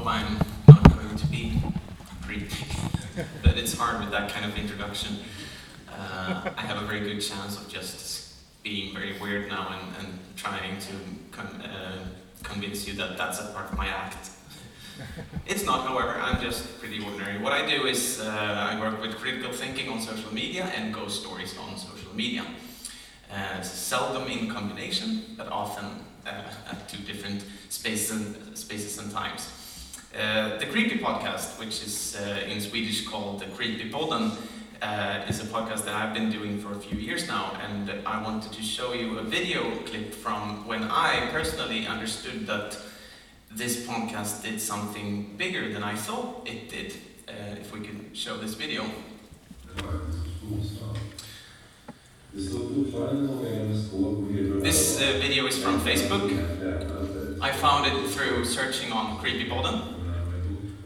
hope 0.00 0.08
I'm 0.08 0.38
not 0.66 0.96
going 0.96 1.14
to 1.14 1.26
be 1.26 1.60
creepy, 2.22 2.64
but 3.42 3.58
it's 3.58 3.76
hard 3.76 4.00
with 4.00 4.10
that 4.12 4.30
kind 4.30 4.50
of 4.50 4.56
introduction. 4.56 5.18
Uh, 5.92 6.50
I 6.56 6.62
have 6.62 6.82
a 6.82 6.86
very 6.86 7.00
good 7.00 7.20
chance 7.20 7.58
of 7.58 7.68
just 7.68 8.34
being 8.62 8.94
very 8.94 9.18
weird 9.20 9.48
now 9.48 9.76
and, 9.76 10.06
and 10.06 10.18
trying 10.36 10.78
to 10.78 10.92
con- 11.32 11.60
uh, 11.60 11.98
convince 12.42 12.88
you 12.88 12.94
that 12.94 13.18
that's 13.18 13.40
a 13.40 13.46
part 13.48 13.70
of 13.70 13.76
my 13.76 13.88
act. 13.88 14.30
It's 15.46 15.64
not, 15.64 15.86
however, 15.86 16.14
I'm 16.20 16.40
just 16.40 16.78
pretty 16.78 17.02
ordinary. 17.02 17.38
What 17.38 17.52
I 17.52 17.66
do 17.66 17.86
is 17.86 18.20
uh, 18.20 18.70
I 18.70 18.78
work 18.80 19.00
with 19.00 19.16
critical 19.16 19.52
thinking 19.52 19.88
on 19.88 20.00
social 20.00 20.32
media 20.32 20.64
and 20.76 20.94
ghost 20.94 21.20
stories 21.22 21.56
on 21.58 21.76
social 21.76 22.14
media. 22.14 22.44
Uh, 23.32 23.60
seldom 23.62 24.28
in 24.28 24.48
combination, 24.48 25.24
but 25.36 25.48
often 25.48 25.84
uh, 26.26 26.30
at 26.70 26.88
two 26.88 27.02
different 27.04 27.44
spaces 27.68 28.10
and, 28.10 28.56
spaces 28.56 28.98
and 28.98 29.10
times. 29.10 29.59
Uh, 30.12 30.58
the 30.58 30.66
Creepy 30.66 30.98
Podcast, 30.98 31.56
which 31.60 31.84
is 31.84 32.16
uh, 32.20 32.44
in 32.48 32.60
Swedish 32.60 33.06
called 33.06 33.38
the 33.38 33.46
Creepy 33.46 33.88
Podden, 33.90 34.36
uh, 34.82 35.24
is 35.28 35.40
a 35.40 35.44
podcast 35.44 35.84
that 35.84 35.94
I've 35.94 36.12
been 36.12 36.30
doing 36.30 36.58
for 36.58 36.72
a 36.72 36.80
few 36.80 36.98
years 36.98 37.28
now, 37.28 37.56
and 37.62 37.92
I 38.04 38.20
wanted 38.20 38.50
to 38.52 38.62
show 38.62 38.92
you 38.92 39.18
a 39.18 39.22
video 39.22 39.70
clip 39.86 40.12
from 40.12 40.66
when 40.66 40.82
I 40.82 41.28
personally 41.30 41.86
understood 41.86 42.44
that 42.48 42.76
this 43.52 43.86
podcast 43.86 44.42
did 44.42 44.60
something 44.60 45.36
bigger 45.36 45.72
than 45.72 45.84
I 45.84 45.94
thought 45.94 46.48
it 46.48 46.68
did. 46.68 46.92
Uh, 47.28 47.60
if 47.60 47.72
we 47.72 47.80
can 47.80 48.12
show 48.12 48.36
this 48.36 48.54
video. 48.54 48.84
This 54.60 55.00
uh, 55.00 55.18
video 55.20 55.46
is 55.46 55.62
from 55.62 55.80
Facebook. 55.80 57.40
I 57.40 57.52
found 57.52 57.86
it 57.86 58.08
through 58.08 58.44
searching 58.44 58.90
on 58.90 59.18
Creepy 59.18 59.48
Podden. 59.48 59.99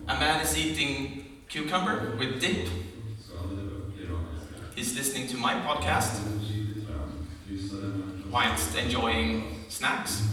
A 0.06 0.14
man 0.18 0.40
is 0.40 0.56
eating 0.58 1.24
cucumber 1.48 2.16
with 2.18 2.40
dip. 2.40 2.68
He's 4.74 4.96
listening 4.96 5.28
to 5.28 5.36
my 5.36 5.54
podcast 5.54 6.20
whilst 8.30 8.76
enjoying 8.76 9.64
snacks. 9.68 10.26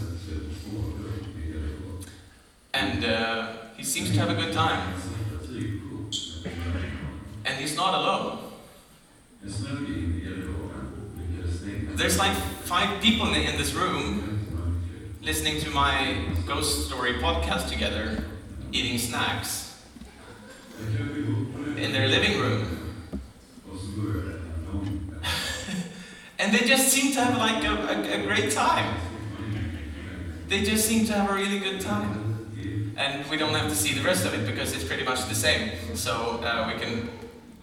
And 2.74 3.04
uh, 3.04 3.52
he 3.76 3.84
seems 3.84 4.10
to 4.10 4.18
have 4.18 4.30
a 4.30 4.34
good 4.34 4.52
time. 4.52 4.94
And 7.44 7.58
he's 7.58 7.76
not 7.76 7.94
alone. 7.94 8.38
There's 11.94 12.18
like 12.18 12.36
five 12.64 13.00
people 13.00 13.32
in, 13.34 13.42
in 13.42 13.56
this 13.58 13.72
room 13.74 14.38
listening 15.22 15.60
to 15.60 15.70
my 15.70 16.16
ghost 16.46 16.86
story 16.86 17.14
podcast 17.14 17.68
together, 17.68 18.24
eating 18.72 18.98
snacks 18.98 19.80
in 21.76 21.92
their 21.92 22.08
living 22.08 22.40
room. 22.40 22.78
and 26.38 26.54
they 26.54 26.66
just 26.66 26.88
seem 26.88 27.12
to 27.12 27.22
have 27.22 27.38
like 27.38 27.62
a, 27.64 27.92
a, 27.92 28.22
a 28.22 28.26
great 28.26 28.50
time. 28.50 28.96
They 30.48 30.62
just 30.62 30.86
seem 30.86 31.06
to 31.06 31.12
have 31.12 31.30
a 31.30 31.34
really 31.34 31.58
good 31.58 31.80
time. 31.80 32.94
And 32.96 33.28
we 33.30 33.36
don't 33.36 33.54
have 33.54 33.68
to 33.68 33.76
see 33.76 33.94
the 33.94 34.04
rest 34.04 34.26
of 34.26 34.34
it 34.34 34.46
because 34.46 34.74
it's 34.74 34.84
pretty 34.84 35.04
much 35.04 35.26
the 35.28 35.34
same. 35.34 35.70
So 35.94 36.40
uh, 36.42 36.70
we 36.72 36.80
can 36.80 37.10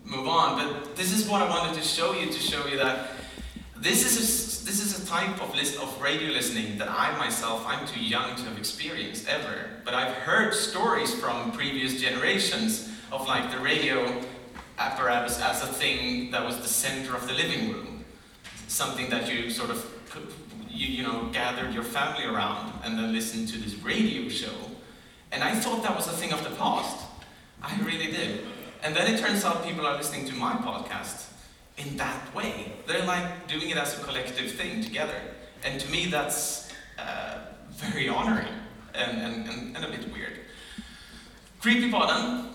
move 0.05 0.27
on. 0.27 0.57
But 0.57 0.95
this 0.95 1.11
is 1.11 1.27
what 1.27 1.41
I 1.41 1.49
wanted 1.49 1.75
to 1.75 1.81
show 1.81 2.13
you 2.13 2.27
to 2.27 2.39
show 2.39 2.65
you 2.67 2.77
that 2.77 3.09
this 3.77 4.05
is 4.05 4.17
a, 4.17 4.48
this 4.69 4.85
is 4.85 5.03
a 5.03 5.07
type 5.07 5.41
of 5.41 5.55
list 5.55 5.79
of 5.79 5.99
radio 5.99 6.29
listening 6.29 6.77
that 6.77 6.87
I 6.87 7.17
myself 7.17 7.65
I'm 7.65 7.87
too 7.87 7.99
young 7.99 8.35
to 8.35 8.43
have 8.43 8.55
experienced 8.55 9.27
ever. 9.27 9.67
But 9.83 9.95
I've 9.95 10.13
heard 10.13 10.53
stories 10.53 11.11
from 11.11 11.51
previous 11.53 11.99
generations 11.99 12.87
of 13.11 13.27
like 13.27 13.49
the 13.49 13.57
radio 13.57 14.21
apparatus 14.77 15.41
as 15.41 15.63
a 15.63 15.65
thing 15.65 16.29
that 16.29 16.45
was 16.45 16.57
the 16.57 16.67
center 16.67 17.15
of 17.15 17.27
the 17.27 17.33
living 17.33 17.73
room, 17.73 18.05
something 18.67 19.09
that 19.09 19.27
you 19.27 19.49
sort 19.49 19.71
of 19.71 19.83
you, 20.69 20.85
you 20.85 21.01
know 21.01 21.31
gathered 21.33 21.73
your 21.73 21.81
family 21.81 22.25
around 22.25 22.71
and 22.83 22.95
then 22.95 23.11
listened 23.11 23.47
to 23.47 23.57
this 23.57 23.73
radio 23.81 24.29
show. 24.29 24.53
And 25.31 25.43
I 25.43 25.55
thought 25.55 25.81
that 25.81 25.95
was 25.95 26.05
a 26.05 26.11
thing 26.11 26.31
of 26.31 26.43
the 26.43 26.55
past. 26.57 27.07
I 27.63 27.75
really 27.79 28.11
did. 28.11 28.45
And 28.83 28.95
then 28.95 29.11
it 29.11 29.19
turns 29.19 29.43
out 29.43 29.65
people 29.65 29.87
are 29.87 29.97
listening 29.97 30.27
to 30.27 30.35
my 30.35 30.53
podcast 30.53 31.28
in 31.79 31.97
that 31.97 32.33
way. 32.35 32.73
They're 32.85 33.05
like 33.05 33.47
doing 33.47 33.69
it 33.69 33.77
as 33.77 33.97
a 33.97 34.03
collective 34.03 34.51
thing 34.51 34.83
together. 34.83 35.19
And 35.63 35.79
to 35.79 35.91
me, 35.91 36.07
that's 36.07 36.71
uh, 36.97 37.39
very 37.71 38.09
honoring 38.09 38.53
and, 38.93 39.21
and, 39.21 39.75
and, 39.75 39.85
a 39.85 39.89
bit 39.89 40.11
weird. 40.11 40.39
Creepy 41.61 41.91
Podden 41.91 42.47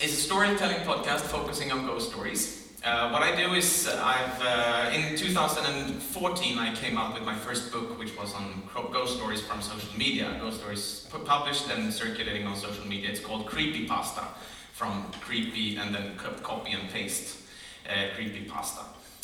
is 0.00 0.12
a 0.12 0.16
storytelling 0.16 0.78
podcast 0.78 1.20
focusing 1.20 1.72
on 1.72 1.86
ghost 1.86 2.10
stories. 2.10 2.58
Uh, 2.84 3.10
what 3.10 3.22
I 3.22 3.36
do 3.36 3.54
is 3.54 3.88
I've 3.88 4.42
uh, 4.42 4.90
in 4.92 5.16
2014 5.16 6.58
I 6.58 6.74
came 6.74 6.98
out 6.98 7.14
with 7.14 7.22
my 7.22 7.34
first 7.34 7.72
book, 7.72 7.96
which 7.98 8.16
was 8.16 8.34
on 8.34 8.62
ghost 8.92 9.16
stories 9.16 9.40
from 9.40 9.62
social 9.62 9.96
media. 9.96 10.36
Ghost 10.40 10.58
stories 10.58 11.08
published 11.24 11.70
and 11.70 11.92
circulating 11.92 12.46
on 12.46 12.56
social 12.56 12.84
media. 12.86 13.10
It's 13.10 13.20
called 13.20 13.46
Creepy 13.46 13.86
Pasta, 13.86 14.22
from 14.72 15.06
creepy 15.20 15.76
and 15.76 15.94
then 15.94 16.16
copy 16.42 16.72
and 16.72 16.90
paste 16.90 17.41
uh, 17.88 18.14
creepy 18.14 18.44
pasta. 18.44 18.82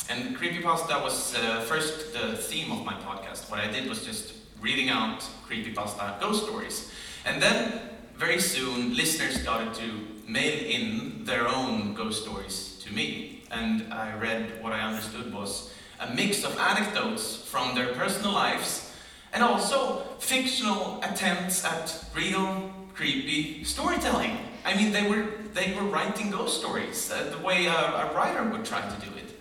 And 0.09 0.35
creepy 0.35 0.61
pasta 0.61 0.99
was 1.03 1.35
uh, 1.35 1.61
first 1.61 2.13
the 2.13 2.35
theme 2.35 2.71
of 2.71 2.85
my 2.85 2.93
podcast. 2.93 3.49
What 3.49 3.59
I 3.59 3.67
did 3.67 3.87
was 3.87 4.03
just 4.03 4.33
reading 4.61 4.89
out 4.89 5.23
creepy 5.45 5.71
pasta 5.73 6.15
ghost 6.19 6.43
stories, 6.43 6.91
and 7.25 7.41
then 7.41 7.81
very 8.15 8.39
soon 8.39 8.95
listeners 8.95 9.41
started 9.41 9.73
to 9.75 10.07
mail 10.27 10.59
in 10.65 11.23
their 11.25 11.47
own 11.47 11.93
ghost 11.93 12.23
stories 12.23 12.79
to 12.83 12.93
me 12.93 13.39
and 13.51 13.91
I 13.91 14.15
read 14.15 14.61
what 14.61 14.73
I 14.73 14.81
understood 14.81 15.33
was 15.33 15.71
a 15.99 16.13
mix 16.13 16.43
of 16.43 16.57
anecdotes 16.57 17.35
from 17.35 17.75
their 17.75 17.93
personal 17.93 18.33
lives 18.33 18.91
and 19.33 19.43
also 19.43 20.03
fictional 20.19 20.99
attempts 21.03 21.65
at 21.65 22.03
real 22.15 22.71
creepy 22.93 23.63
storytelling. 23.63 24.37
I 24.65 24.75
mean, 24.75 24.91
they 24.91 25.07
were 25.07 25.25
they 25.53 25.73
were 25.73 25.83
writing 25.83 26.31
ghost 26.31 26.59
stories 26.59 27.11
uh, 27.11 27.33
the 27.35 27.43
way 27.43 27.65
a, 27.65 27.73
a 27.73 28.13
writer 28.13 28.43
would 28.43 28.65
try 28.65 28.81
to 28.81 29.05
do 29.05 29.15
it, 29.17 29.39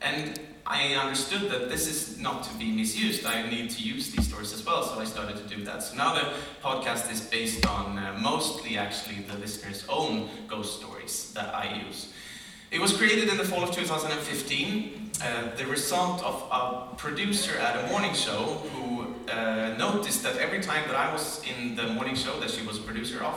and 0.00 0.38
I 0.64 0.94
understood 0.94 1.50
that 1.50 1.68
this 1.68 1.88
is 1.88 2.18
not 2.18 2.44
to 2.44 2.54
be 2.54 2.70
misused. 2.70 3.26
I 3.26 3.48
need 3.48 3.70
to 3.70 3.82
use 3.82 4.10
these 4.12 4.28
stories 4.28 4.52
as 4.52 4.64
well, 4.64 4.82
so 4.84 5.00
I 5.00 5.04
started 5.04 5.36
to 5.36 5.56
do 5.56 5.64
that. 5.64 5.82
So 5.82 5.96
now 5.96 6.14
the 6.14 6.32
podcast 6.62 7.10
is 7.10 7.20
based 7.20 7.66
on 7.66 7.98
uh, 7.98 8.16
mostly 8.20 8.78
actually 8.78 9.22
the 9.28 9.36
listeners' 9.38 9.84
own 9.88 10.28
ghost 10.46 10.78
stories 10.78 11.32
that 11.34 11.54
I 11.54 11.82
use. 11.86 12.12
It 12.70 12.80
was 12.80 12.96
created 12.96 13.28
in 13.28 13.36
the 13.36 13.44
fall 13.44 13.62
of 13.62 13.72
2015, 13.72 15.10
uh, 15.20 15.54
the 15.56 15.66
result 15.66 16.24
of 16.24 16.42
a 16.50 16.96
producer 16.96 17.58
at 17.58 17.84
a 17.84 17.88
morning 17.88 18.14
show 18.14 18.62
who 18.72 19.14
uh, 19.30 19.74
noticed 19.76 20.22
that 20.22 20.38
every 20.38 20.60
time 20.60 20.88
that 20.88 20.96
I 20.96 21.12
was 21.12 21.42
in 21.44 21.76
the 21.76 21.88
morning 21.88 22.14
show 22.14 22.40
that 22.40 22.50
she 22.50 22.64
was 22.66 22.78
a 22.78 22.82
producer 22.82 23.22
of, 23.22 23.36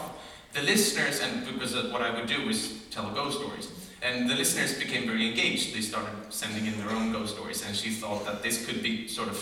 the 0.55 0.61
listeners, 0.61 1.21
and 1.21 1.45
because 1.45 1.75
what 1.91 2.01
I 2.01 2.09
would 2.09 2.27
do 2.27 2.49
is 2.49 2.79
tell 2.89 3.11
ghost 3.11 3.39
stories, 3.39 3.69
and 4.01 4.29
the 4.29 4.35
listeners 4.35 4.79
became 4.79 5.05
very 5.05 5.27
engaged. 5.27 5.75
They 5.75 5.81
started 5.81 6.15
sending 6.29 6.65
in 6.65 6.77
their 6.79 6.89
own 6.89 7.11
ghost 7.11 7.35
stories, 7.35 7.63
and 7.67 7.75
she 7.75 7.91
thought 7.91 8.25
that 8.25 8.41
this 8.41 8.65
could 8.65 8.81
be 8.81 9.07
sort 9.07 9.27
of 9.27 9.37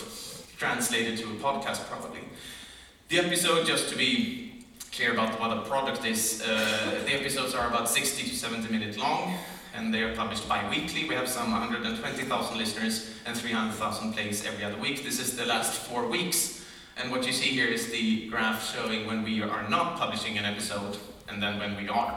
translated 0.58 1.18
to 1.18 1.24
a 1.24 1.34
podcast 1.36 1.86
probably. 1.88 2.20
The 3.08 3.18
episode, 3.18 3.66
just 3.66 3.88
to 3.90 3.96
be 3.96 4.64
clear 4.92 5.12
about 5.12 5.38
what 5.40 5.56
a 5.56 5.62
product 5.62 6.04
is, 6.04 6.42
uh, 6.42 7.02
the 7.04 7.14
episodes 7.14 7.54
are 7.54 7.68
about 7.68 7.88
60 7.88 8.28
to 8.28 8.34
70 8.34 8.72
minutes 8.72 8.96
long 8.96 9.34
and 9.76 9.92
they 9.92 10.02
are 10.02 10.14
published 10.14 10.48
bi-weekly. 10.48 11.08
We 11.08 11.14
have 11.16 11.28
some 11.28 11.50
120,000 11.50 12.56
listeners 12.56 13.10
and 13.26 13.36
300,000 13.36 14.12
plays 14.12 14.46
every 14.46 14.64
other 14.64 14.76
week. 14.76 15.04
This 15.04 15.18
is 15.18 15.36
the 15.36 15.46
last 15.46 15.72
four 15.72 16.06
weeks, 16.06 16.63
and 16.96 17.10
what 17.10 17.26
you 17.26 17.32
see 17.32 17.50
here 17.50 17.66
is 17.66 17.90
the 17.90 18.28
graph 18.28 18.74
showing 18.74 19.06
when 19.06 19.22
we 19.22 19.42
are 19.42 19.68
not 19.68 19.98
publishing 19.98 20.38
an 20.38 20.44
episode 20.44 20.96
and 21.28 21.42
then 21.42 21.58
when 21.58 21.76
we 21.76 21.88
are. 21.88 22.16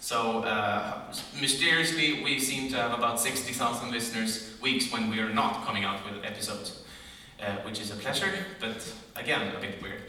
So 0.00 0.42
uh, 0.42 1.12
mysteriously, 1.40 2.22
we 2.22 2.38
seem 2.38 2.70
to 2.70 2.76
have 2.76 2.96
about 2.96 3.20
60,000 3.20 3.90
listeners 3.90 4.54
weeks 4.62 4.92
when 4.92 5.10
we 5.10 5.20
are 5.20 5.32
not 5.32 5.64
coming 5.64 5.84
out 5.84 6.00
with 6.04 6.24
episodes, 6.24 6.82
uh, 7.40 7.56
which 7.64 7.80
is 7.80 7.90
a 7.90 7.96
pleasure, 7.96 8.32
but 8.60 8.92
again, 9.16 9.54
a 9.54 9.60
bit 9.60 9.82
weird 9.82 10.02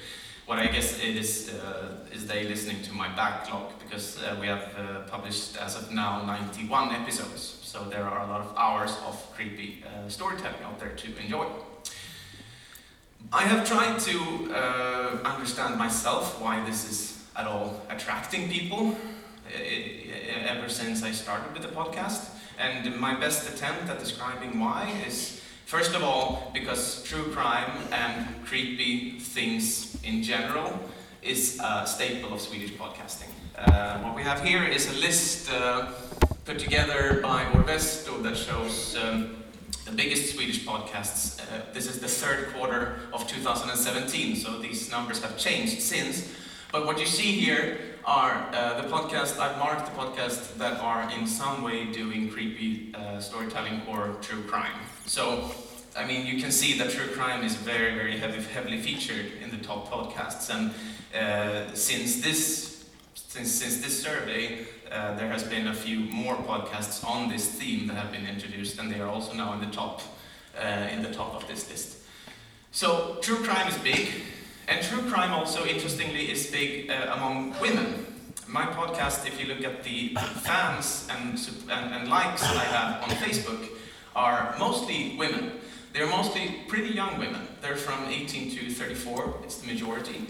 what 0.47 0.59
I 0.59 0.68
guess 0.68 0.97
it 1.03 1.18
is 1.18 1.50
uh, 1.50 1.97
is 2.13 2.25
they 2.25 2.45
listening 2.45 2.81
to 2.83 2.94
my 2.94 3.09
backlog 3.09 3.77
because 3.80 4.18
uh, 4.24 4.38
we 4.39 4.47
have 4.47 4.63
uh, 4.80 5.01
published 5.01 5.57
as 5.57 5.75
of 5.75 5.91
now 5.91 6.24
91 6.24 6.95
episodes, 6.95 7.59
so 7.63 7.83
there 7.83 8.06
are 8.06 8.25
a 8.25 8.27
lot 8.27 8.39
of 8.39 8.56
hours 8.57 8.95
of 9.06 9.15
creepy 9.36 9.83
uh, 9.83 10.07
storytelling 10.07 10.63
out 10.63 10.80
there 10.80 10.95
to 10.95 11.18
enjoy. 11.18 11.45
I 13.31 13.43
have 13.43 13.67
tried 13.67 13.99
to 13.99 14.53
uh, 14.53 15.17
understand 15.25 15.77
myself 15.77 16.41
why 16.41 16.63
this 16.65 16.89
is 16.89 17.23
at 17.35 17.45
all 17.45 17.81
attracting 17.89 18.49
people 18.49 18.95
ever 20.45 20.69
since 20.69 21.03
I 21.03 21.11
started 21.11 21.53
with 21.53 21.61
the 21.61 21.69
podcast, 21.69 22.29
and 22.57 22.95
my 22.99 23.15
best 23.15 23.49
attempt 23.49 23.89
at 23.89 23.99
describing 23.99 24.59
why 24.59 24.91
is 25.05 25.41
First 25.67 25.95
of 25.95 26.01
all, 26.01 26.49
because 26.53 27.03
true 27.03 27.29
crime 27.33 27.69
and 27.91 28.25
creepy 28.45 29.19
things 29.19 29.97
in 30.01 30.23
general 30.23 30.79
is 31.21 31.59
a 31.61 31.85
staple 31.85 32.31
of 32.33 32.39
Swedish 32.39 32.71
podcasting. 32.71 33.27
Uh, 33.53 33.97
what 33.97 34.15
we 34.15 34.23
have 34.23 34.41
here 34.41 34.63
is 34.63 34.87
a 34.87 34.97
list 35.01 35.51
uh, 35.51 35.91
put 36.45 36.57
together 36.57 37.19
by 37.21 37.43
Orvesto 37.51 38.23
that 38.23 38.37
shows 38.37 38.95
um, 38.95 39.43
the 39.88 39.95
biggest 39.95 40.36
Swedish 40.36 40.66
podcasts. 40.66 41.39
Uh, 41.39 41.62
this 41.74 41.88
is 41.88 42.00
the 42.00 42.07
third 42.07 42.54
quarter 42.54 43.00
of 43.13 43.25
2017, 43.25 44.36
so 44.36 44.60
these 44.60 44.92
numbers 44.92 45.24
have 45.24 45.38
changed 45.38 45.81
since. 45.81 46.30
But 46.74 46.86
what 46.86 47.00
you 47.00 47.06
see 47.06 47.31
here 47.31 47.78
are 48.04 48.50
uh, 48.54 48.81
the 48.81 48.88
podcasts, 48.89 49.39
I've 49.39 49.57
marked 49.57 49.86
the 49.86 49.98
podcasts 49.98 50.57
that 50.57 50.81
are 50.81 51.10
in 51.12 51.25
some 51.25 51.63
way 51.63 51.86
doing 51.86 52.30
creepy 52.30 52.94
uh, 52.95 53.22
storytelling 53.22 53.81
or 53.88 54.18
true 54.22 54.42
crime. 54.44 54.75
So, 55.06 55.51
I 55.98 56.06
mean, 56.06 56.25
you 56.25 56.42
can 56.42 56.51
see 56.51 56.78
that 56.80 56.89
true 56.89 57.07
crime 57.13 57.45
is 57.45 57.56
very, 57.56 57.95
very 57.95 58.18
heavy, 58.18 58.42
heavily 58.44 58.81
featured 58.81 59.31
in 59.42 59.51
the 59.51 59.63
top 59.63 59.89
podcasts. 59.89 60.54
And 60.54 60.72
uh, 61.16 61.74
since 61.74 62.22
this, 62.22 62.76
since, 63.27 63.51
since 63.51 63.81
this 63.81 64.01
survey, 64.01 64.65
uh, 64.89 65.13
there 65.15 65.27
has 65.27 65.44
been 65.44 65.68
a 65.68 65.74
few 65.74 66.00
more 66.00 66.35
podcasts 66.35 67.06
on 67.06 67.27
this 67.27 67.45
theme 67.51 67.88
that 67.88 67.95
have 67.95 68.12
been 68.12 68.25
introduced, 68.25 68.79
and 68.79 68.89
they 68.89 69.01
are 69.01 69.09
also 69.09 69.33
now 69.33 69.53
in 69.53 69.59
the 69.59 69.75
top, 69.75 70.01
uh, 70.57 70.88
in 70.91 71.03
the 71.03 71.12
top 71.12 71.35
of 71.35 71.45
this 71.47 71.69
list. 71.69 71.97
So, 72.71 73.18
true 73.21 73.44
crime 73.44 73.68
is 73.68 73.77
big. 73.79 74.09
And 74.69 74.83
true 74.83 75.01
crime 75.09 75.31
also, 75.31 75.65
interestingly, 75.65 76.31
is 76.31 76.47
big 76.47 76.89
uh, 76.89 77.13
among 77.15 77.59
women. 77.59 78.06
My 78.47 78.65
podcast, 78.65 79.27
if 79.27 79.39
you 79.39 79.47
look 79.47 79.63
at 79.63 79.83
the 79.83 80.15
fans 80.41 81.07
and, 81.09 81.38
and, 81.69 81.94
and, 81.94 82.09
likes 82.09 82.44
I 82.44 82.63
have 82.63 83.03
on 83.03 83.09
Facebook, 83.09 83.68
are 84.15 84.56
mostly 84.57 85.15
women. 85.18 85.51
They're 85.91 86.07
mostly 86.07 86.62
pretty 86.68 86.94
young 86.94 87.19
women. 87.19 87.47
They're 87.62 87.75
from 87.75 88.06
18 88.06 88.57
to 88.57 88.71
34, 88.71 89.35
it's 89.44 89.57
the 89.57 89.68
majority. 89.68 90.27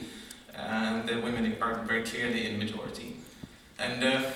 And 0.58 1.08
the 1.08 1.22
women 1.22 1.56
are 1.62 1.76
very 1.84 2.04
clearly 2.04 2.48
in 2.48 2.58
majority. 2.58 3.16
And 3.80 4.04
uh, 4.04 4.32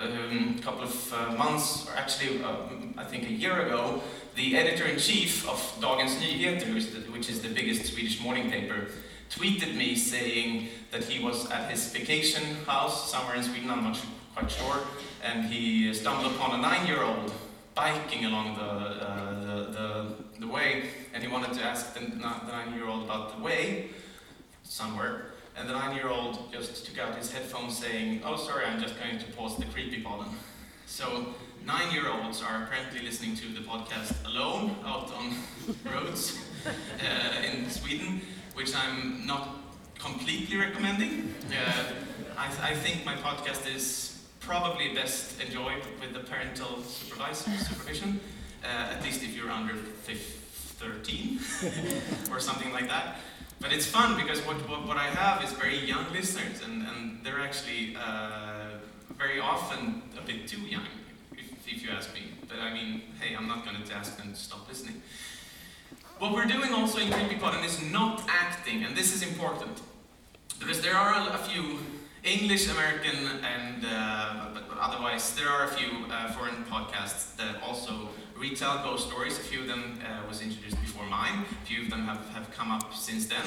um, 0.00 0.56
a 0.58 0.62
couple 0.62 0.82
of 0.82 1.12
uh, 1.12 1.32
months, 1.32 1.88
or 1.88 1.96
actually, 1.96 2.42
uh, 2.42 2.56
I 2.98 3.04
think 3.04 3.28
a 3.28 3.32
year 3.32 3.66
ago, 3.66 4.02
the 4.34 4.56
editor 4.56 4.84
in 4.84 4.98
chief 4.98 5.48
of 5.48 5.58
Dagens 5.80 6.16
Nyheter, 6.18 6.74
which 7.12 7.30
is 7.30 7.40
the 7.40 7.48
biggest 7.48 7.92
Swedish 7.92 8.20
morning 8.20 8.50
paper, 8.50 8.88
tweeted 9.30 9.76
me 9.76 9.94
saying 9.94 10.68
that 10.90 11.04
he 11.04 11.22
was 11.22 11.50
at 11.50 11.70
his 11.70 11.92
vacation 11.92 12.56
house 12.66 13.10
somewhere 13.10 13.36
in 13.36 13.42
Sweden, 13.42 13.70
I'm 13.70 13.84
not 13.84 13.98
quite 14.34 14.50
sure, 14.50 14.80
and 15.22 15.44
he 15.46 15.92
stumbled 15.94 16.32
upon 16.34 16.58
a 16.58 16.62
nine-year-old 16.62 17.32
biking 17.74 18.24
along 18.24 18.56
the, 18.56 18.62
uh, 18.62 19.40
the, 19.40 19.70
the, 19.72 20.06
the, 20.40 20.46
way, 20.48 20.84
and 21.12 21.22
he 21.22 21.28
wanted 21.28 21.52
to 21.54 21.62
ask 21.64 21.94
the, 21.94 22.00
the 22.00 22.16
nine-year-old 22.16 23.04
about 23.04 23.36
the 23.36 23.42
way 23.42 23.90
somewhere, 24.62 25.33
and 25.56 25.68
the 25.68 25.72
nine-year-old 25.72 26.52
just 26.52 26.86
took 26.86 26.98
out 26.98 27.16
his 27.16 27.32
headphones 27.32 27.78
saying, 27.78 28.22
oh 28.24 28.36
sorry, 28.36 28.64
I'm 28.64 28.80
just 28.80 28.98
going 28.98 29.18
to 29.18 29.26
pause 29.32 29.56
the 29.56 29.66
Creepy 29.66 30.02
Podden. 30.02 30.28
So 30.86 31.34
nine-year-olds 31.64 32.42
are 32.42 32.64
apparently 32.64 33.02
listening 33.02 33.36
to 33.36 33.48
the 33.48 33.60
podcast 33.60 34.12
alone 34.26 34.76
out 34.84 35.12
on 35.12 35.34
roads 35.92 36.38
uh, 36.66 37.42
in 37.42 37.70
Sweden, 37.70 38.20
which 38.54 38.74
I'm 38.74 39.26
not 39.26 39.48
completely 39.98 40.56
recommending. 40.56 41.34
Uh, 41.50 41.84
I, 42.36 42.48
th 42.48 42.60
I, 42.60 42.74
think 42.74 43.04
my 43.06 43.14
podcast 43.14 43.64
is 43.74 44.18
probably 44.40 44.92
best 44.94 45.40
enjoyed 45.40 45.82
with 46.00 46.12
the 46.12 46.20
parental 46.20 46.82
supervision, 46.82 48.20
uh, 48.62 48.92
at 48.92 49.02
least 49.02 49.22
if 49.22 49.34
you're 49.36 49.50
under 49.50 49.74
13 49.74 51.38
or 52.30 52.40
something 52.40 52.72
like 52.72 52.88
that. 52.88 53.16
But 53.60 53.72
it's 53.72 53.86
fun 53.86 54.16
because 54.16 54.40
what, 54.40 54.56
what, 54.68 54.86
what 54.86 54.96
I 54.96 55.06
have 55.06 55.42
is 55.42 55.52
very 55.52 55.78
young 55.78 56.04
listeners, 56.12 56.60
and, 56.64 56.86
and 56.86 57.24
they're 57.24 57.40
actually 57.40 57.96
uh, 57.96 58.78
very 59.16 59.40
often 59.40 60.02
a 60.18 60.26
bit 60.26 60.46
too 60.46 60.60
young, 60.62 60.86
if, 61.32 61.50
if 61.66 61.82
you 61.82 61.90
ask 61.90 62.12
me. 62.14 62.22
But 62.48 62.58
I 62.58 62.72
mean, 62.72 63.02
hey, 63.20 63.34
I'm 63.34 63.48
not 63.48 63.64
going 63.64 63.82
to 63.82 63.94
ask 63.94 64.16
them 64.16 64.32
to 64.32 64.38
stop 64.38 64.68
listening. 64.68 65.00
What 66.18 66.32
we're 66.32 66.46
doing 66.46 66.72
also 66.72 66.98
in 66.98 67.10
Creepy 67.10 67.36
Creepypodden 67.36 67.64
is 67.64 67.82
not 67.90 68.22
acting, 68.28 68.84
and 68.84 68.96
this 68.96 69.14
is 69.14 69.22
important. 69.22 69.80
Because 70.58 70.80
there 70.80 70.96
are 70.96 71.28
a 71.30 71.38
few 71.38 71.78
English, 72.24 72.70
American, 72.70 73.28
and 73.44 73.84
uh, 73.84 74.48
but, 74.54 74.68
but, 74.68 74.78
otherwise 74.78 75.34
there 75.34 75.48
are 75.48 75.64
a 75.64 75.68
few 75.68 76.06
uh, 76.10 76.32
foreign 76.32 76.64
podcasts 76.64 77.36
that 77.36 77.62
also 77.62 78.08
retell 78.36 78.82
ghost 78.82 79.08
stories. 79.08 79.38
A 79.38 79.42
few 79.42 79.60
of 79.60 79.68
them 79.68 79.98
uh, 80.00 80.26
was 80.28 80.40
introduced 80.40 80.80
before 80.80 81.06
mine. 81.06 81.44
A 81.62 81.66
few 81.66 81.82
of 81.82 81.90
them 81.90 82.06
have, 82.06 82.26
have 82.30 82.50
come 82.50 82.70
up 82.70 82.94
since 82.94 83.26
then. 83.26 83.44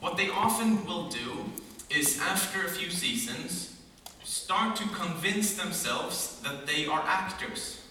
What 0.00 0.16
they 0.16 0.28
often 0.30 0.86
will 0.86 1.08
do 1.08 1.50
is, 1.90 2.20
after 2.20 2.64
a 2.64 2.68
few 2.68 2.90
seasons, 2.90 3.76
start 4.22 4.76
to 4.76 4.84
convince 4.88 5.54
themselves 5.54 6.40
that 6.44 6.66
they 6.66 6.86
are 6.86 7.02
actors 7.06 7.84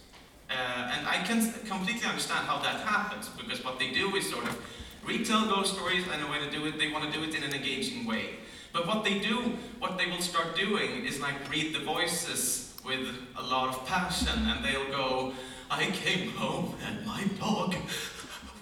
uh, 0.53 0.91
and 0.93 1.07
I 1.07 1.23
can 1.23 1.51
completely 1.65 2.07
understand 2.07 2.45
how 2.47 2.59
that 2.59 2.81
happens, 2.81 3.29
because 3.29 3.63
what 3.63 3.79
they 3.79 3.91
do 3.91 4.15
is 4.15 4.29
sort 4.29 4.45
of 4.45 4.57
retell 5.05 5.47
ghost 5.47 5.75
stories, 5.75 6.03
and 6.11 6.21
the 6.21 6.27
way 6.27 6.39
to 6.39 6.49
do 6.51 6.65
it, 6.65 6.77
they 6.77 6.91
want 6.91 7.11
to 7.11 7.17
do 7.17 7.23
it 7.23 7.35
in 7.35 7.43
an 7.43 7.53
engaging 7.53 8.05
way. 8.05 8.35
But 8.73 8.87
what 8.87 9.03
they 9.03 9.19
do, 9.19 9.53
what 9.77 9.99
they 9.99 10.07
will 10.07 10.21
start 10.21 10.55
doing 10.55 11.05
is 11.05 11.21
like 11.21 11.35
read 11.49 11.75
the 11.75 11.79
voices 11.79 12.73
with 12.83 13.07
a 13.37 13.43
lot 13.43 13.69
of 13.69 13.85
passion, 13.85 14.47
and 14.47 14.65
they'll 14.65 14.89
go, 14.89 15.33
I 15.69 15.85
came 15.85 16.31
home 16.31 16.75
and 16.85 17.05
my 17.05 17.23
dog 17.39 17.75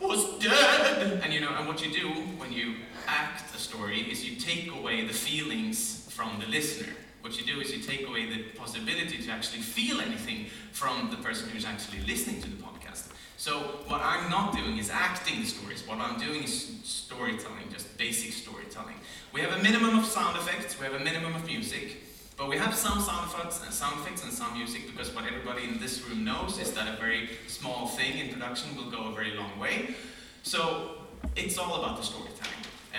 was 0.01 0.37
dead. 0.39 1.21
And 1.23 1.33
you 1.33 1.39
know, 1.39 1.49
and 1.57 1.67
what 1.67 1.83
you 1.83 1.91
do 1.93 2.09
when 2.37 2.51
you 2.51 2.75
act 3.07 3.55
a 3.55 3.57
story 3.57 4.01
is 4.01 4.23
you 4.29 4.35
take 4.35 4.71
away 4.71 5.07
the 5.07 5.13
feelings 5.13 6.07
from 6.11 6.39
the 6.39 6.45
listener. 6.47 6.93
What 7.21 7.37
you 7.37 7.45
do 7.45 7.61
is 7.61 7.71
you 7.71 7.81
take 7.81 8.07
away 8.07 8.25
the 8.25 8.43
possibility 8.57 9.19
to 9.23 9.31
actually 9.31 9.61
feel 9.61 10.01
anything 10.01 10.47
from 10.71 11.09
the 11.11 11.17
person 11.17 11.49
who's 11.49 11.65
actually 11.65 12.01
listening 12.01 12.41
to 12.41 12.49
the 12.49 12.55
podcast. 12.57 13.09
So 13.37 13.59
what 13.87 14.01
I'm 14.03 14.29
not 14.29 14.55
doing 14.55 14.77
is 14.77 14.89
acting 14.89 15.41
the 15.41 15.47
stories. 15.47 15.87
What 15.87 15.99
I'm 15.99 16.19
doing 16.19 16.43
is 16.43 16.79
storytelling, 16.83 17.71
just 17.71 17.95
basic 17.97 18.33
storytelling. 18.33 18.95
We 19.33 19.41
have 19.41 19.57
a 19.57 19.61
minimum 19.61 19.99
of 19.99 20.05
sound 20.05 20.37
effects, 20.37 20.79
we 20.79 20.85
have 20.85 20.95
a 20.95 21.03
minimum 21.03 21.35
of 21.35 21.45
music, 21.45 21.97
but 22.37 22.49
we 22.49 22.57
have 22.57 22.75
some 22.75 22.99
sound 22.99 23.31
effects 23.31 23.61
and 23.63 23.73
sound 23.73 23.99
effects 24.01 24.23
and 24.23 24.33
some 24.33 24.53
music 24.57 24.87
because 24.87 25.13
what 25.13 25.25
everybody 25.25 25.63
in 25.63 25.79
this 25.79 26.03
room 26.07 26.23
knows 26.23 26.59
is 26.59 26.73
that 26.73 26.87
a 26.87 26.97
very 26.97 27.29
small 27.47 27.87
thing 27.87 28.17
in 28.17 28.33
production 28.33 28.75
will 28.75 28.89
go 28.89 29.05
a 29.05 29.11
very 29.11 29.35
long 29.35 29.57
way. 29.59 29.95
So 30.43 30.95
it's 31.35 31.57
all 31.57 31.83
about 31.83 31.97
the 31.97 32.03
storytelling 32.03 32.50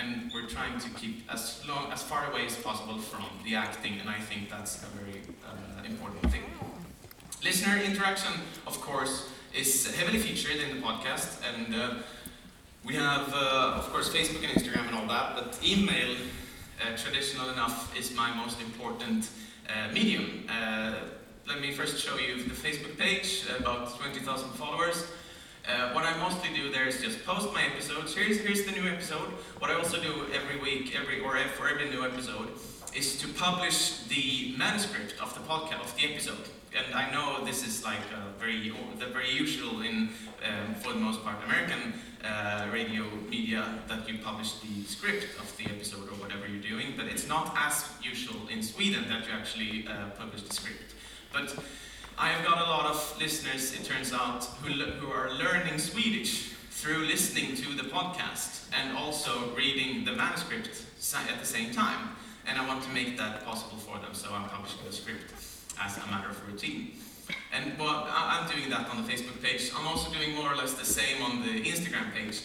and 0.03 0.31
we're 0.33 0.47
trying 0.47 0.77
to 0.79 0.89
keep 0.91 1.31
as 1.31 1.61
long 1.67 1.91
as 1.91 2.01
far 2.03 2.29
away 2.31 2.45
as 2.45 2.55
possible 2.57 2.97
from 2.97 3.25
the 3.45 3.55
acting, 3.55 3.99
and 3.99 4.09
I 4.09 4.19
think 4.19 4.49
that's 4.49 4.83
a 4.83 4.87
very 4.97 5.21
uh, 5.45 5.83
important 5.85 6.31
thing. 6.31 6.43
Listener 7.43 7.77
interaction, 7.77 8.33
of 8.67 8.79
course, 8.81 9.29
is 9.53 9.95
heavily 9.95 10.19
featured 10.19 10.57
in 10.57 10.75
the 10.75 10.81
podcast, 10.81 11.39
and 11.47 11.75
uh, 11.75 11.95
we 12.83 12.95
have, 12.95 13.33
uh, 13.33 13.79
of 13.79 13.89
course, 13.91 14.09
Facebook 14.09 14.43
and 14.43 14.51
Instagram 14.57 14.87
and 14.87 14.95
all 14.95 15.07
that, 15.07 15.35
but 15.35 15.59
email, 15.65 16.15
uh, 16.81 16.97
traditional 16.97 17.49
enough, 17.49 17.95
is 17.97 18.13
my 18.13 18.33
most 18.33 18.59
important 18.61 19.29
uh, 19.69 19.91
medium. 19.93 20.45
Uh, 20.49 20.95
let 21.47 21.61
me 21.61 21.71
first 21.71 21.97
show 21.97 22.17
you 22.17 22.43
the 22.43 22.55
Facebook 22.55 22.97
page, 22.97 23.45
about 23.59 23.97
20,000 23.99 24.49
followers. 24.51 25.05
Uh, 25.65 25.93
what 25.93 26.03
I 26.03 26.17
mostly 26.17 26.49
do 26.53 26.69
there 26.71 26.87
is 26.87 27.01
just 27.01 27.25
post 27.25 27.53
my 27.53 27.63
episodes. 27.63 28.13
Here's, 28.13 28.39
here's 28.41 28.65
the 28.65 28.73
new 28.73 28.85
episode. 28.87 29.29
What 29.59 29.71
I 29.71 29.75
also 29.75 30.01
do 30.01 30.25
every 30.33 30.59
week, 30.59 30.93
every 30.99 31.21
or 31.21 31.37
for 31.55 31.69
every 31.69 31.89
new 31.89 32.03
episode, 32.03 32.49
is 32.93 33.17
to 33.19 33.27
publish 33.29 33.99
the 34.09 34.55
manuscript 34.57 35.15
of 35.21 35.33
the 35.33 35.39
podcast 35.41 35.85
of 35.85 35.95
the 35.95 36.11
episode. 36.11 36.49
And 36.75 36.93
I 36.93 37.11
know 37.11 37.45
this 37.45 37.65
is 37.65 37.83
like 37.83 38.01
very 38.39 38.73
the 38.99 39.05
very 39.05 39.31
usual 39.31 39.81
in 39.81 40.09
um, 40.43 40.75
for 40.81 40.91
the 40.91 40.99
most 40.99 41.23
part 41.23 41.37
American 41.45 41.93
uh, 42.25 42.67
radio 42.71 43.05
media 43.29 43.79
that 43.87 44.09
you 44.09 44.17
publish 44.17 44.53
the 44.59 44.83
script 44.85 45.27
of 45.39 45.55
the 45.57 45.65
episode 45.65 46.09
or 46.09 46.15
whatever 46.15 46.45
you're 46.47 46.61
doing, 46.61 46.93
but 46.97 47.05
it's 47.05 47.27
not 47.27 47.53
as 47.55 47.89
usual 48.01 48.47
in 48.49 48.61
Sweden 48.61 49.05
that 49.07 49.25
you 49.27 49.33
actually 49.33 49.87
uh, 49.87 50.09
publish 50.17 50.41
the 50.41 50.53
script. 50.53 50.93
But 51.31 51.55
I 52.17 52.29
have 52.29 52.45
got 52.45 52.59
a 52.59 52.69
lot 52.69 52.85
of 52.85 53.15
listeners, 53.19 53.73
it 53.73 53.85
turns 53.85 54.13
out, 54.13 54.43
who, 54.61 54.71
who 54.71 55.11
are 55.11 55.31
learning 55.33 55.79
Swedish 55.79 56.53
through 56.69 57.05
listening 57.05 57.55
to 57.55 57.73
the 57.75 57.89
podcast 57.89 58.65
and 58.71 58.95
also 58.95 59.49
reading 59.55 60.05
the 60.05 60.11
manuscript 60.11 60.83
at 61.15 61.39
the 61.39 61.45
same 61.45 61.71
time. 61.71 62.09
And 62.47 62.59
I 62.59 62.67
want 62.67 62.83
to 62.83 62.89
make 62.89 63.17
that 63.17 63.43
possible 63.45 63.77
for 63.77 63.97
them, 63.97 64.13
so 64.13 64.29
I'm 64.31 64.47
publishing 64.47 64.85
the 64.85 64.93
script 64.93 65.33
as 65.81 65.97
a 65.97 66.07
matter 66.11 66.29
of 66.29 66.47
routine. 66.47 66.91
And 67.51 67.73
I'm 67.79 68.49
doing 68.51 68.69
that 68.69 68.89
on 68.89 69.03
the 69.03 69.11
Facebook 69.11 69.41
page. 69.41 69.71
I'm 69.75 69.87
also 69.87 70.11
doing 70.11 70.35
more 70.35 70.51
or 70.51 70.55
less 70.55 70.73
the 70.73 70.85
same 70.85 71.23
on 71.23 71.41
the 71.41 71.63
Instagram 71.63 72.13
page. 72.13 72.41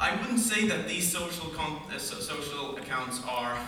I 0.00 0.16
wouldn't 0.16 0.40
say 0.40 0.66
that 0.66 0.88
these 0.88 1.12
social, 1.12 1.52
uh, 1.58 1.98
social 1.98 2.76
accounts 2.76 3.20
are 3.28 3.58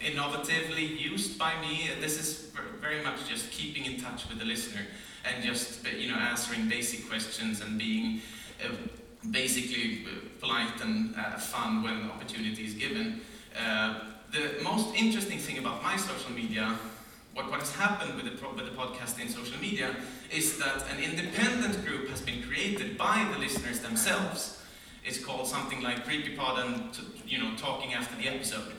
innovatively 0.00 0.98
used 0.98 1.38
by 1.38 1.60
me. 1.60 1.90
This 2.00 2.18
is 2.20 2.50
very 2.80 3.02
much 3.02 3.28
just 3.28 3.50
keeping 3.50 3.84
in 3.84 4.00
touch 4.00 4.28
with 4.28 4.38
the 4.38 4.44
listener 4.44 4.82
and 5.24 5.44
just 5.44 5.86
you 5.86 6.10
know 6.10 6.16
answering 6.16 6.68
basic 6.68 7.08
questions 7.08 7.60
and 7.60 7.78
being 7.78 8.20
uh, 8.64 8.68
basically 9.30 10.04
uh, 10.06 10.10
polite 10.40 10.80
and 10.80 11.14
uh, 11.16 11.36
fun 11.38 11.82
when 11.82 12.10
opportunity 12.10 12.64
is 12.64 12.74
given. 12.74 13.20
Uh, 13.58 14.00
most 14.62 14.94
interesting 14.94 15.38
thing 15.38 15.58
about 15.58 15.82
my 15.82 15.96
social 15.96 16.30
media, 16.32 16.76
what, 17.34 17.50
what 17.50 17.60
has 17.60 17.74
happened 17.74 18.14
with 18.14 18.24
the, 18.24 18.48
with 18.48 18.66
the 18.66 18.76
podcast 18.76 19.20
in 19.20 19.28
social 19.28 19.58
media, 19.58 19.96
is 20.30 20.58
that 20.58 20.84
an 20.92 21.02
independent 21.02 21.84
group 21.86 22.08
has 22.08 22.20
been 22.20 22.42
created 22.42 22.98
by 22.98 23.26
the 23.32 23.38
listeners 23.38 23.80
themselves. 23.80 24.62
It's 25.04 25.24
called 25.24 25.46
something 25.46 25.80
like 25.82 26.06
CreepyPod 26.06 26.64
and 26.64 26.98
you 27.26 27.38
know 27.38 27.54
talking 27.56 27.94
after 27.94 28.14
the 28.16 28.28
episode. 28.28 28.72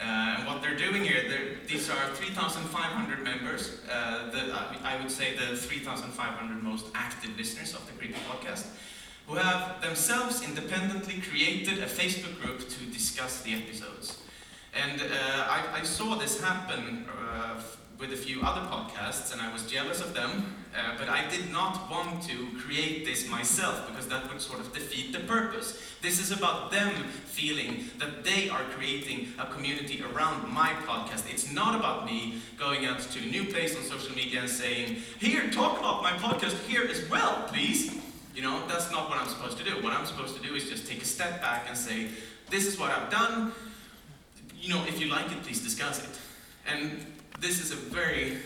Uh, 0.00 0.04
and 0.38 0.46
what 0.46 0.60
they're 0.60 0.76
doing 0.76 1.04
here, 1.04 1.22
they're, 1.28 1.54
these 1.66 1.88
are 1.88 2.08
3,500 2.14 3.22
members. 3.22 3.80
Uh, 3.90 4.30
the, 4.30 4.52
I 4.84 5.00
would 5.00 5.10
say 5.10 5.36
the 5.36 5.56
3,500 5.56 6.62
most 6.62 6.86
active 6.94 7.36
listeners 7.36 7.74
of 7.74 7.86
the 7.86 7.92
Creepy 7.92 8.18
Podcast, 8.28 8.66
who 9.26 9.36
have 9.36 9.80
themselves 9.80 10.42
independently 10.42 11.20
created 11.20 11.78
a 11.78 11.86
Facebook 11.86 12.40
group 12.40 12.68
to 12.68 12.84
discuss 12.86 13.42
the 13.42 13.54
episodes. 13.54 14.18
And 14.74 15.00
uh, 15.00 15.04
I, 15.48 15.80
I, 15.80 15.82
saw 15.84 16.16
this 16.16 16.40
happen 16.40 17.06
uh, 17.08 17.60
with 17.98 18.12
a 18.12 18.16
few 18.16 18.42
other 18.42 18.60
podcasts, 18.66 19.32
and 19.32 19.40
I 19.40 19.52
was 19.52 19.70
jealous 19.70 20.00
of 20.00 20.14
them. 20.14 20.56
Uh, 20.76 20.94
but 20.98 21.08
I 21.08 21.28
did 21.30 21.52
not 21.52 21.88
want 21.88 22.24
to 22.24 22.48
create 22.58 23.04
this 23.04 23.28
myself 23.30 23.86
because 23.86 24.08
that 24.08 24.28
would 24.28 24.40
sort 24.40 24.58
of 24.58 24.74
defeat 24.74 25.12
the 25.12 25.20
purpose. 25.20 25.80
This 26.02 26.18
is 26.18 26.32
about 26.32 26.72
them 26.72 26.92
feeling 27.26 27.84
that 27.98 28.24
they 28.24 28.48
are 28.48 28.62
creating 28.76 29.28
a 29.38 29.46
community 29.46 30.02
around 30.02 30.52
my 30.52 30.70
podcast. 30.84 31.30
It's 31.30 31.52
not 31.52 31.76
about 31.76 32.06
me 32.06 32.40
going 32.58 32.86
out 32.86 32.98
to 32.98 33.18
a 33.20 33.26
new 33.26 33.44
place 33.44 33.76
on 33.76 33.84
social 33.84 34.16
media 34.16 34.40
and 34.40 34.50
saying, 34.50 34.96
Here, 35.20 35.48
talk 35.50 35.78
about 35.78 36.02
my 36.02 36.10
podcast 36.12 36.58
here 36.66 36.82
as 36.82 37.08
well, 37.08 37.44
please. 37.46 37.96
You 38.34 38.42
know, 38.42 38.66
that's 38.66 38.90
not 38.90 39.08
what 39.08 39.20
I'm 39.20 39.28
supposed 39.28 39.58
to 39.58 39.64
do. 39.64 39.80
What 39.80 39.92
I'm 39.92 40.06
supposed 40.06 40.34
to 40.34 40.42
do 40.42 40.56
is 40.56 40.68
just 40.68 40.88
take 40.88 41.02
a 41.02 41.06
step 41.06 41.40
back 41.40 41.66
and 41.68 41.78
say, 41.78 42.08
This 42.50 42.66
is 42.66 42.80
what 42.80 42.90
I've 42.90 43.10
done. 43.12 43.52
You 44.60 44.70
know, 44.70 44.84
if 44.88 45.00
you 45.00 45.06
like 45.06 45.30
it, 45.30 45.40
please 45.44 45.62
discuss 45.62 46.02
it. 46.02 46.18
And 46.66 47.13
this 47.44 47.60
is 47.60 47.72
a 47.72 47.76
very 47.76 48.38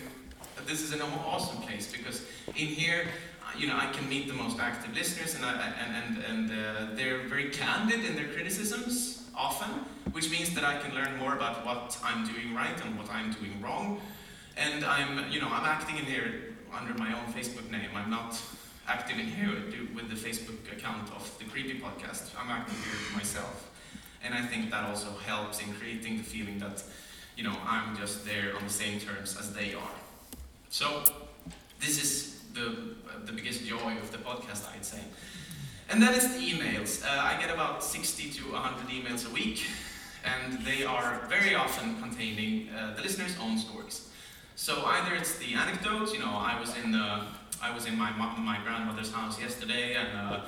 this 0.67 0.83
is 0.83 0.93
an 0.93 1.00
awesome 1.25 1.62
place 1.62 1.90
because 1.90 2.26
in 2.49 2.67
here, 2.67 3.05
uh, 3.43 3.57
you 3.57 3.69
know, 3.69 3.76
I 3.76 3.87
can 3.93 4.09
meet 4.09 4.26
the 4.26 4.35
most 4.35 4.59
active 4.59 4.93
listeners, 4.93 5.37
and 5.37 5.45
I, 5.45 5.73
and 5.83 5.90
and 5.99 6.25
and 6.25 6.50
uh, 6.50 6.95
they're 6.97 7.21
very 7.28 7.49
candid 7.50 8.05
in 8.05 8.17
their 8.17 8.26
criticisms 8.26 9.23
often, 9.37 9.71
which 10.11 10.28
means 10.31 10.52
that 10.57 10.64
I 10.64 10.78
can 10.83 10.97
learn 10.97 11.17
more 11.17 11.35
about 11.37 11.64
what 11.64 11.97
I'm 12.02 12.26
doing 12.26 12.55
right 12.55 12.78
and 12.85 12.99
what 12.99 13.09
I'm 13.09 13.31
doing 13.33 13.62
wrong. 13.62 14.00
And 14.57 14.85
I'm, 14.85 15.31
you 15.31 15.40
know, 15.40 15.47
I'm 15.47 15.64
acting 15.64 15.97
in 15.99 16.05
here 16.05 16.57
under 16.75 16.93
my 16.95 17.11
own 17.19 17.33
Facebook 17.33 17.71
name. 17.71 17.90
I'm 17.95 18.11
not 18.11 18.33
active 18.88 19.17
in 19.21 19.26
here 19.26 19.55
with 19.95 20.09
the 20.11 20.17
Facebook 20.17 20.61
account 20.73 21.09
of 21.12 21.23
the 21.38 21.45
Creepy 21.45 21.78
Podcast. 21.78 22.33
I'm 22.37 22.50
acting 22.50 22.75
here 22.75 23.17
myself, 23.17 23.71
and 24.25 24.35
I 24.35 24.43
think 24.43 24.73
that 24.73 24.83
also 24.90 25.11
helps 25.25 25.62
in 25.62 25.73
creating 25.75 26.17
the 26.17 26.25
feeling 26.25 26.59
that, 26.59 26.83
you 27.38 27.45
know, 27.45 27.57
I'm 27.64 27.97
just 27.97 28.26
there 28.26 28.57
on 28.57 28.64
the 28.64 28.73
same 28.73 28.99
terms 28.99 29.37
as 29.38 29.52
they 29.52 29.73
are. 29.73 29.97
So 30.71 31.04
this 31.78 32.02
is 32.02 32.42
the, 32.52 32.97
the 33.25 33.33
biggest 33.33 33.64
joy 33.64 33.97
of 34.02 34.11
the 34.11 34.18
podcast, 34.18 34.68
I'd 34.75 34.85
say. 34.85 34.99
And 35.88 36.02
then 36.02 36.14
it's 36.14 36.35
the 36.35 36.40
emails. 36.40 37.04
Uh, 37.07 37.09
I 37.09 37.40
get 37.40 37.54
about 37.54 37.85
60 37.85 38.30
to 38.30 38.52
100 38.52 38.88
emails 38.88 39.30
a 39.30 39.33
week, 39.33 39.64
and 40.25 40.59
they 40.66 40.85
are 40.85 41.25
very 41.28 41.54
often 41.54 42.02
containing 42.02 42.71
uh, 42.71 42.97
the 42.97 43.02
listener's 43.02 43.37
own 43.40 43.57
stories. 43.57 44.09
So 44.57 44.83
either 44.85 45.14
it's 45.14 45.38
the 45.38 45.54
anecdotes, 45.54 46.12
you 46.12 46.18
know, 46.18 46.35
I 46.35 46.59
was 46.59 46.76
in 46.83 46.90
the, 46.90 47.23
I 47.62 47.73
was 47.73 47.87
in 47.87 47.97
my 47.97 48.11
my 48.11 48.59
grandmother's 48.64 49.12
house 49.12 49.40
yesterday, 49.40 49.95
and 49.95 50.09
uh, 50.18 50.40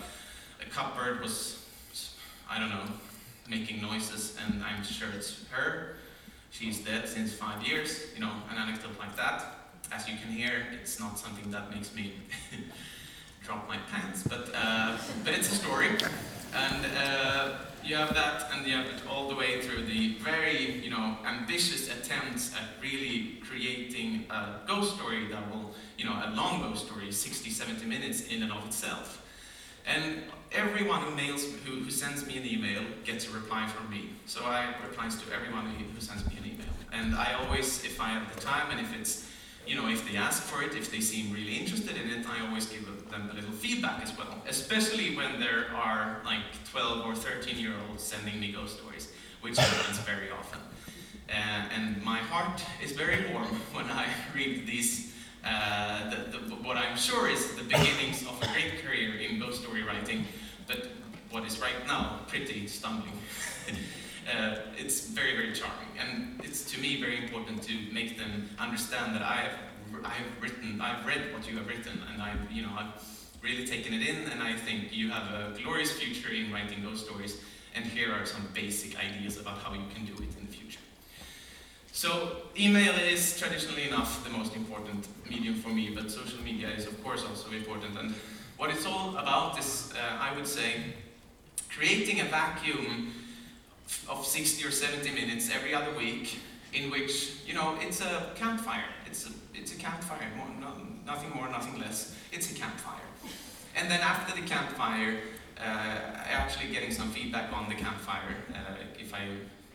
a 0.61 0.68
cupboard 0.68 1.20
was, 1.23 1.64
I 2.50 2.59
don't 2.59 2.70
know, 2.70 2.82
making 3.49 3.80
noises, 3.80 4.37
and 4.44 4.64
I'm 4.64 4.82
sure 4.82 5.09
it's 5.14 5.44
her. 5.50 6.00
She's 6.50 6.80
dead 6.80 7.09
since 7.09 7.33
five 7.33 7.66
years, 7.66 8.07
you 8.14 8.21
know, 8.21 8.33
an 8.50 8.57
anecdote 8.57 8.99
like 8.99 9.16
that 9.16 9.61
as 9.92 10.09
you 10.09 10.16
can 10.16 10.30
hear, 10.30 10.66
it's 10.73 11.00
not 11.00 11.19
something 11.19 11.50
that 11.50 11.75
makes 11.75 11.95
me 11.95 12.12
drop 13.45 13.69
my 13.69 13.78
pants, 13.90 14.23
but 14.23 14.50
uh, 14.54 14.97
but 15.25 15.35
it's 15.35 15.50
a 15.50 15.54
story, 15.54 15.88
and 16.54 16.87
uh, 16.97 17.57
you 17.85 17.97
have 17.97 18.14
that, 18.14 18.50
and 18.52 18.66
you 18.66 18.75
have 18.75 18.87
it 18.87 19.02
all 19.09 19.28
the 19.28 19.35
way 19.35 19.61
through 19.61 19.85
the 19.87 20.14
very 20.19 20.80
you 20.80 20.90
know 20.90 21.16
ambitious 21.26 21.88
attempts 21.88 22.54
at 22.54 22.80
really 22.83 23.40
creating 23.49 24.26
a 24.30 24.61
ghost 24.66 24.95
story 24.97 25.26
that 25.28 25.50
will 25.50 25.75
you 25.99 26.04
know 26.04 26.23
a 26.25 26.30
long 26.37 26.61
ghost 26.61 26.87
story, 26.87 27.11
60, 27.11 27.50
70 27.50 27.87
minutes 27.87 28.28
in 28.28 28.42
and 28.42 28.52
of 28.52 28.64
itself. 28.66 29.26
And 29.90 30.23
everyone 30.52 31.02
who 31.02 31.14
mails, 31.14 31.44
who, 31.64 31.82
who 31.82 31.90
sends 31.90 32.26
me 32.26 32.37
an 32.38 32.47
email 32.47 32.82
gets 33.04 33.28
a 33.28 33.30
reply 33.30 33.66
from 33.66 33.90
me. 33.90 34.11
So 34.26 34.44
I 34.44 34.75
replies 34.87 35.16
to 35.23 35.32
everyone 35.35 35.66
who 35.66 36.00
sends 36.00 36.25
me 36.26 36.37
an 36.38 36.44
email. 36.47 36.73
And 36.92 37.14
I 37.14 37.35
always, 37.35 37.85
if 37.85 38.00
I 38.00 38.09
have 38.09 38.32
the 38.35 38.40
time 38.40 38.70
and 38.70 38.80
if 38.80 38.99
it's 38.99 39.26
you 39.66 39.76
know, 39.76 39.88
if 39.88 40.11
they 40.11 40.16
ask 40.16 40.42
for 40.42 40.62
it, 40.62 40.75
if 40.75 40.90
they 40.90 41.00
seem 41.00 41.32
really 41.32 41.56
interested 41.56 41.97
in 41.97 42.11
it, 42.11 42.26
I 42.28 42.44
always 42.47 42.66
give 42.66 42.87
them 43.11 43.30
a 43.30 43.35
little 43.35 43.52
feedback 43.52 44.02
as 44.02 44.16
well. 44.16 44.42
Especially 44.49 45.14
when 45.14 45.38
there 45.38 45.66
are 45.75 46.20
like 46.25 46.42
12 46.70 47.06
or 47.06 47.14
13 47.14 47.56
year 47.56 47.75
olds 47.88 48.02
sending 48.02 48.40
me 48.40 48.52
ghost 48.52 48.78
stories, 48.78 49.12
which 49.42 49.56
happens 49.59 49.99
very 49.99 50.30
often. 50.30 50.61
Uh, 51.28 51.32
and 51.76 52.02
my 52.02 52.18
heart 52.18 52.64
is 52.82 52.92
very 52.92 53.32
warm 53.32 53.47
when 53.73 53.87
I 53.87 54.09
read 54.35 54.66
these, 54.66 55.14
uh, 55.44 56.11
the, 56.11 56.38
the, 56.38 56.54
what 56.56 56.76
I'm 56.76 56.97
sure 56.97 57.28
is 57.28 57.54
the 57.54 57.64
beginnings 57.64 58.23
of 58.23 58.40
a 58.42 58.47
great 58.52 58.85
career 58.85 59.16
in 59.16 59.38
ghost 59.38 59.62
story 59.62 59.82
writing, 59.82 60.25
but 60.66 60.88
what 61.30 61.44
is 61.44 61.61
right 61.61 61.87
now 61.87 62.20
pretty 62.26 62.66
stumbling. 62.66 63.12
uh, 64.35 64.56
it's 64.76 65.06
very, 65.06 65.35
very 65.37 65.52
charming. 65.52 65.88
And 65.99 66.40
it's 66.44 66.64
to 66.73 66.80
me 66.80 67.00
very 67.00 67.23
important 67.23 67.62
to 67.64 67.75
make 67.92 68.18
them 68.18 68.50
understand 68.59 69.14
that 69.14 69.23
I 69.23 69.37
have, 69.37 70.04
I 70.04 70.11
have 70.11 70.26
written, 70.42 70.80
I've 70.80 71.06
read 71.06 71.32
what 71.32 71.49
you 71.49 71.56
have 71.59 71.68
written, 71.68 72.00
and 72.12 72.23
I've, 72.23 72.50
you 72.50 72.62
know, 72.62 72.73
I've 72.76 72.92
really 73.42 73.66
taken 73.66 73.94
it 73.94 74.06
in, 74.06 74.30
and 74.30 74.42
I 74.42 74.54
think 74.54 74.94
you 74.94 75.11
have 75.11 75.32
a 75.32 75.59
glorious 75.62 75.92
future 75.92 76.30
in 76.32 76.52
writing 76.52 76.82
those 76.82 77.04
stories. 77.04 77.40
And 77.75 77.85
here 77.85 78.12
are 78.12 78.26
some 78.26 78.49
basic 78.52 78.99
ideas 78.99 79.38
about 79.38 79.59
how 79.59 79.73
you 79.73 79.85
can 79.94 80.04
do 80.04 80.12
it 80.14 80.37
in 80.38 80.47
the 80.47 80.52
future. 80.52 80.80
So, 81.92 82.37
email 82.59 82.94
is 82.94 83.38
traditionally 83.38 83.88
enough 83.88 84.23
the 84.25 84.30
most 84.30 84.54
important 84.54 85.09
medium 85.28 85.54
for 85.54 85.70
me, 85.70 85.90
but 85.94 86.11
social 86.11 86.40
media 86.42 86.68
is, 86.68 86.87
of 86.87 87.02
course, 87.02 87.25
also 87.28 87.50
important. 87.50 87.99
And 87.99 88.14
what 88.56 88.70
it's 88.70 88.87
all 88.87 89.16
about 89.16 89.59
is, 89.59 89.92
uh, 89.92 90.18
I 90.20 90.35
would 90.37 90.47
say, 90.47 90.94
creating 91.68 92.20
a 92.20 92.25
vacuum 92.25 93.12
of 94.09 94.25
60 94.25 94.66
or 94.66 94.70
70 94.70 95.11
minutes 95.11 95.50
every 95.52 95.75
other 95.75 95.92
week 95.97 96.38
in 96.73 96.90
which, 96.90 97.42
you 97.47 97.54
know, 97.54 97.76
it's 97.80 98.00
a 98.00 98.30
campfire. 98.37 98.85
It's 99.06 99.26
a, 99.26 99.30
it's 99.54 99.73
a 99.75 99.76
campfire, 99.76 100.28
more, 100.37 100.47
no, 100.61 100.68
nothing 101.04 101.30
more, 101.30 101.49
nothing 101.49 101.80
less. 101.80 102.14
It's 102.32 102.52
a 102.52 102.54
campfire. 102.54 103.00
And 103.76 103.90
then 103.90 104.00
after 104.00 104.40
the 104.40 104.47
campfire, 104.47 105.18
uh, 105.59 105.62
actually 105.62 106.73
getting 106.73 106.92
some 106.92 107.11
feedback 107.11 107.52
on 107.52 107.68
the 107.68 107.75
campfire, 107.75 108.37
uh, 108.54 108.75
if 108.99 109.12
I 109.12 109.26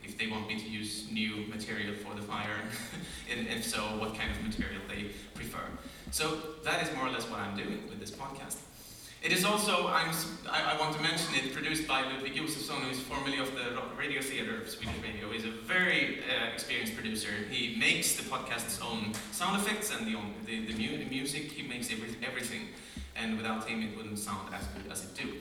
if 0.05 0.17
they 0.17 0.27
want 0.27 0.47
me 0.47 0.59
to 0.59 0.69
use 0.69 1.07
new 1.11 1.47
material 1.47 1.93
for 1.95 2.15
the 2.15 2.21
fire, 2.21 2.61
and 3.31 3.47
if 3.47 3.65
so, 3.65 3.79
what 3.99 4.15
kind 4.15 4.31
of 4.31 4.41
material 4.43 4.81
they 4.87 5.11
prefer. 5.33 5.65
So 6.11 6.39
that 6.63 6.83
is 6.83 6.95
more 6.95 7.07
or 7.07 7.11
less 7.11 7.29
what 7.29 7.39
I'm 7.39 7.57
doing 7.57 7.83
with 7.89 7.99
this 7.99 8.11
podcast. 8.11 8.57
It 9.25 9.31
is 9.31 9.43
also, 9.43 9.87
I, 9.87 10.13
I, 10.51 10.79
want 10.79 10.95
to 10.95 11.01
mention 11.01 11.33
it, 11.33 11.51
produced 11.51 11.87
by 11.87 12.03
Ludwig 12.03 12.35
Josefsson, 12.35 12.75
who 12.75 12.91
is 12.91 12.99
formerly 12.99 13.39
of 13.39 13.55
the 13.55 13.81
Radio 13.97 14.21
Theatre 14.21 14.61
of 14.61 14.69
Swedish 14.69 15.01
Radio. 15.01 15.31
He's 15.31 15.45
a 15.45 15.49
very 15.49 16.19
uh, 16.19 16.53
experienced 16.53 16.95
producer. 16.95 17.31
He 17.49 17.75
makes 17.79 18.15
the 18.17 18.21
podcast's 18.21 18.79
own 18.81 19.13
sound 19.31 19.59
effects 19.59 19.91
and 19.91 20.05
the, 20.05 20.15
the, 20.45 20.71
the, 20.71 20.73
mu 20.77 20.99
the 20.99 21.09
music. 21.09 21.51
He 21.51 21.67
makes 21.67 21.91
every, 21.91 22.09
everything. 22.23 22.67
And 23.15 23.35
without 23.35 23.67
him, 23.67 23.81
it 23.81 23.97
wouldn't 23.97 24.19
sound 24.19 24.53
as 24.53 24.63
good 24.67 24.91
as 24.91 25.05
it 25.05 25.15
do. 25.15 25.33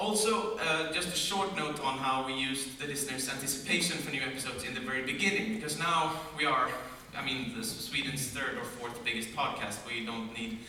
Also, 0.00 0.56
uh, 0.56 0.90
just 0.94 1.08
a 1.08 1.16
short 1.16 1.54
note 1.58 1.78
on 1.84 1.98
how 1.98 2.24
we 2.26 2.32
used 2.32 2.80
the 2.80 2.86
listener's 2.86 3.28
anticipation 3.28 3.98
for 3.98 4.10
new 4.10 4.22
episodes 4.22 4.64
in 4.64 4.72
the 4.72 4.80
very 4.80 5.02
beginning, 5.02 5.54
because 5.54 5.78
now 5.78 6.12
we 6.38 6.46
are, 6.46 6.70
I 7.14 7.22
mean, 7.22 7.62
Sweden's 7.62 8.28
third 8.28 8.56
or 8.56 8.64
fourth 8.64 9.04
biggest 9.04 9.28
podcast. 9.36 9.86
We 9.86 10.06
don't 10.06 10.32
need 10.32 10.60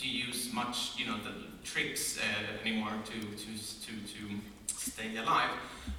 to 0.00 0.06
use 0.06 0.52
much, 0.52 0.98
you 0.98 1.06
know, 1.06 1.16
the 1.16 1.32
tricks 1.64 2.18
uh, 2.18 2.60
anymore 2.60 2.92
to, 3.06 3.20
to, 3.20 3.50
to, 3.84 3.92
to 4.12 4.76
stay 4.76 5.16
alive. 5.16 5.48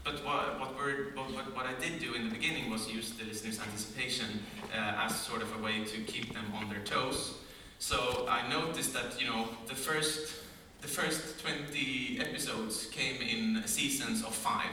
But 0.03 0.23
what, 0.23 0.59
what, 0.59 0.77
what, 0.77 1.55
what, 1.55 1.65
I 1.65 1.73
did 1.81 1.99
do 1.99 2.13
in 2.13 2.29
the 2.29 2.35
beginning 2.35 2.69
was 2.69 2.87
use 2.87 3.13
the 3.13 3.25
listener's 3.25 3.59
anticipation 3.59 4.27
uh, 4.71 5.05
as 5.05 5.19
sort 5.19 5.41
of 5.41 5.51
a 5.59 5.63
way 5.63 5.83
to 5.85 6.01
keep 6.01 6.35
them 6.35 6.45
on 6.53 6.69
their 6.69 6.83
toes. 6.83 7.33
So 7.79 8.27
I 8.29 8.47
noticed 8.47 8.93
that, 8.93 9.19
you 9.19 9.27
know, 9.27 9.47
the 9.65 9.73
first, 9.73 10.44
the 10.85 10.91
first 10.91 11.39
20 11.39 12.19
episodes 12.21 12.85
came 12.91 13.19
in 13.19 13.59
seasons 13.65 14.23
of 14.23 14.35
five. 14.35 14.69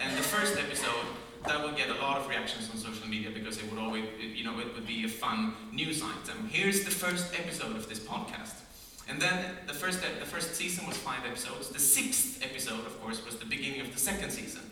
And 0.00 0.18
the 0.18 0.22
first 0.22 0.58
episode, 0.58 1.06
that 1.46 1.62
would 1.62 1.76
get 1.76 1.90
a 1.90 1.94
lot 1.94 2.18
of 2.18 2.28
reactions 2.28 2.68
on 2.70 2.76
social 2.76 3.06
media 3.06 3.30
because 3.32 3.58
it 3.58 3.70
would 3.70 3.78
always, 3.78 4.04
you 4.20 4.42
know, 4.42 4.58
it 4.58 4.74
would 4.74 4.84
be 4.84 5.04
a 5.04 5.08
fun 5.08 5.54
news 5.72 6.02
item. 6.02 6.48
Here's 6.50 6.82
the 6.84 6.90
first 6.90 7.38
episode 7.38 7.76
of 7.76 7.88
this 7.88 8.00
podcast. 8.00 8.62
And 9.08 9.22
then 9.22 9.44
the 9.68 9.74
first, 9.74 10.00
the 10.00 10.26
first 10.26 10.56
season 10.56 10.88
was 10.88 10.96
five 10.96 11.24
episodes. 11.24 11.68
The 11.68 11.78
sixth 11.78 12.42
episode, 12.42 12.84
of 12.84 13.00
course, 13.00 13.24
was 13.24 13.36
the 13.36 13.46
beginning 13.46 13.80
of 13.80 13.92
the 13.92 14.00
second 14.00 14.30
season. 14.30 14.62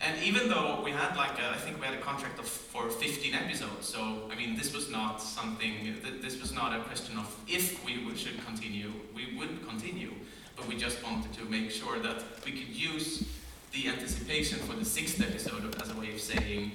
And 0.00 0.22
even 0.22 0.48
though 0.48 0.82
we 0.84 0.90
had 0.90 1.16
like 1.16 1.38
a, 1.38 1.50
I 1.50 1.56
think 1.56 1.80
we 1.80 1.86
had 1.86 1.94
a 1.94 2.00
contract 2.00 2.38
of 2.38 2.46
for 2.46 2.90
15 2.90 3.34
episodes, 3.34 3.88
so 3.88 4.28
I 4.30 4.34
mean 4.34 4.56
this 4.56 4.74
was 4.74 4.90
not 4.90 5.20
something. 5.22 5.72
th- 6.02 6.20
This 6.20 6.40
was 6.40 6.52
not 6.52 6.74
a 6.74 6.80
question 6.84 7.16
of 7.18 7.26
if 7.48 7.84
we 7.86 8.04
would, 8.04 8.18
should 8.18 8.44
continue. 8.44 8.90
We 9.14 9.36
would 9.38 9.66
continue, 9.66 10.12
but 10.56 10.66
we 10.68 10.76
just 10.76 11.02
wanted 11.02 11.32
to 11.34 11.44
make 11.46 11.70
sure 11.70 11.98
that 12.00 12.22
we 12.44 12.52
could 12.52 12.68
use 12.74 13.24
the 13.72 13.88
anticipation 13.88 14.58
for 14.66 14.74
the 14.76 14.84
sixth 14.84 15.20
episode 15.20 15.74
as 15.82 15.90
a 15.90 15.94
way 15.98 16.12
of 16.12 16.20
saying, 16.20 16.72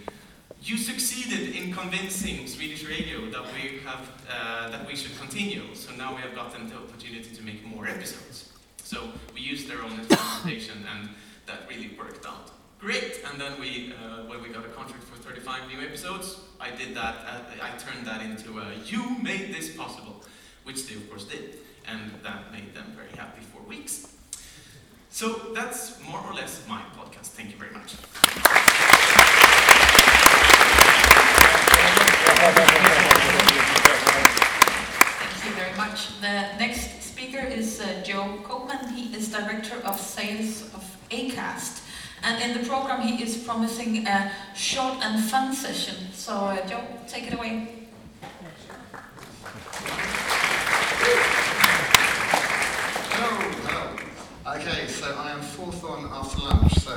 you 0.62 0.76
succeeded 0.78 1.56
in 1.56 1.72
convincing 1.74 2.48
Swedish 2.48 2.84
radio 2.86 3.30
that 3.30 3.44
we 3.54 3.80
have 3.86 4.04
uh, 4.30 4.70
that 4.72 4.88
we 4.88 4.96
should 4.96 5.16
continue. 5.20 5.64
So 5.76 5.92
now 5.96 6.16
we 6.16 6.22
have 6.22 6.34
gotten 6.36 6.68
the 6.68 6.76
opportunity 6.76 7.30
to 7.36 7.42
make 7.44 7.64
more 7.66 7.88
episodes. 7.88 8.52
So 8.84 8.98
we 9.34 9.42
used 9.42 9.68
their 9.70 9.82
own 9.84 9.94
anticipation, 10.00 10.84
and 10.92 11.10
that 11.46 11.60
really 11.70 11.92
worked 11.98 12.26
out 12.26 12.52
great. 12.80 13.22
And 13.30 13.40
then 13.40 13.60
we, 13.60 13.94
uh, 13.94 14.24
when 14.26 14.42
we 14.42 14.50
got 14.50 14.66
a 14.66 14.70
contract 14.70 15.04
for 15.04 15.18
35 15.22 15.68
new 15.68 15.82
episodes, 15.86 16.40
I 16.60 16.72
did 16.72 16.96
that. 16.96 17.16
I 17.62 17.78
turned 17.78 18.08
that 18.08 18.22
into 18.22 18.60
a 18.60 18.74
"You 18.86 19.18
made 19.22 19.54
this 19.54 19.76
possible," 19.76 20.24
which 20.64 20.88
they 20.88 20.96
of 20.96 21.10
course 21.10 21.26
did, 21.26 21.60
and 21.86 22.12
that 22.24 22.52
made 22.52 22.74
them 22.74 22.94
very 22.96 23.16
happy 23.16 23.42
for 23.42 23.62
weeks. 23.62 24.08
So 25.10 25.54
that's 25.54 26.02
more 26.04 26.22
or 26.22 26.34
less 26.34 26.66
my 26.68 26.82
podcast. 26.98 27.32
Thank 27.38 27.52
you 27.52 27.58
very 27.58 27.72
much. 27.72 27.94
Thank 35.20 35.46
you 35.46 35.52
very 35.62 35.76
much. 35.76 36.22
The 36.22 36.58
next 36.64 37.04
speaker 37.04 37.40
is 37.40 37.82
uh, 37.82 38.02
Joe 38.04 38.40
Copeman. 38.44 38.92
He 38.92 39.14
is 39.16 39.30
Director 39.30 39.78
of 39.86 40.00
Sales 40.00 40.64
of 40.74 40.84
ACAST. 41.10 41.82
And 42.42 42.56
in 42.56 42.62
the 42.62 42.70
program, 42.70 43.02
he 43.02 43.22
is 43.22 43.38
promising 43.44 44.08
a 44.08 44.32
short 44.56 45.04
and 45.04 45.22
fun 45.22 45.54
session. 45.54 45.96
So, 46.14 46.34
uh, 46.34 46.66
Joe, 46.66 46.80
take 47.06 47.28
it 47.28 47.34
away. 47.34 47.68
Hello, 53.12 53.32
hello. 53.66 54.56
Okay, 54.56 54.88
so 54.88 55.18
I 55.18 55.32
am 55.32 55.42
fourth 55.42 55.84
on 55.84 56.06
after 56.06 56.40
lunch, 56.40 56.74
so 56.76 56.96